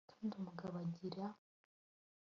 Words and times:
kandi 0.09 0.31
umugabo 0.39 0.73
arigira 0.81 1.25